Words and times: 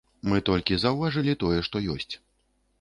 Мы 0.29 0.39
толькі 0.49 0.77
заўважылі 0.85 1.37
тое, 1.45 1.59
што 1.71 1.85
ёсць. 1.97 2.13